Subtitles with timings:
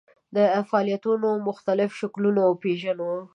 [0.35, 0.37] د
[0.69, 3.11] فعالیتونو مختلف شکلونه وپېژنو.